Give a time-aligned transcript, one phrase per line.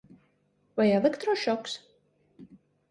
[0.77, 1.79] Vai elektrošoks?